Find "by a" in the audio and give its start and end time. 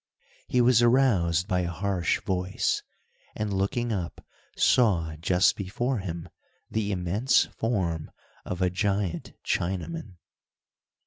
1.47-1.69